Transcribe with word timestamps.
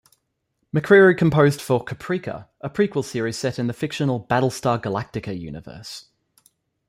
McCreary 0.75 1.15
composed 1.15 1.61
for 1.61 1.85
"Caprica", 1.85 2.47
a 2.61 2.71
prequel 2.71 3.05
series 3.05 3.37
set 3.37 3.59
in 3.59 3.67
the 3.67 3.71
fictional 3.73 4.19
"Battlestar 4.25 4.81
Galactica" 4.81 5.39
universe. 5.39 6.07